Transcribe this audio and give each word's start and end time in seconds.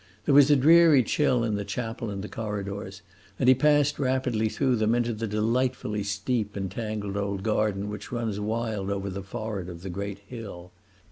There 0.25 0.33
was 0.33 0.49
a 0.49 0.55
dreary 0.55 1.03
chill 1.03 1.43
in 1.43 1.57
the 1.57 1.63
chapel 1.63 2.09
and 2.09 2.23
the 2.23 2.27
corridors, 2.27 3.03
and 3.37 3.47
he 3.47 3.53
passed 3.53 3.99
rapidly 3.99 4.49
through 4.49 4.77
them 4.77 4.95
into 4.95 5.13
the 5.13 5.27
delightfully 5.27 6.01
steep 6.01 6.55
and 6.55 6.71
tangled 6.71 7.17
old 7.17 7.43
garden 7.43 7.87
which 7.87 8.11
runs 8.11 8.39
wild 8.39 8.89
over 8.89 9.11
the 9.11 9.21
forehead 9.21 9.69
of 9.69 9.83
the 9.83 9.91
great 9.91 10.17
hill. 10.25 10.71